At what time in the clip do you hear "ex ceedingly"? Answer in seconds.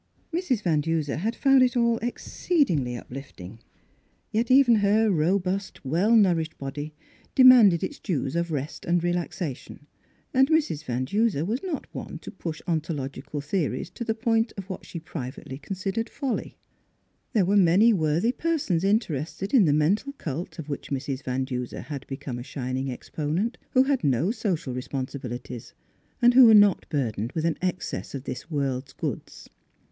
2.01-2.97